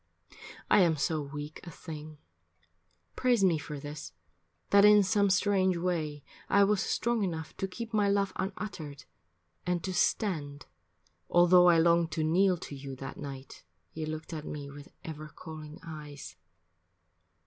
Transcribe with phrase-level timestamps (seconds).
[0.67, 2.17] I am so weak a thing,
[3.15, 4.13] praise me for this,
[4.71, 9.03] That in some strange way I was strong enough To keep my love unuttered
[9.63, 10.65] and to stand
[11.31, 15.27] Altho' I longed to kneel to you that night You looked at me with ever
[15.27, 16.35] calling eyes.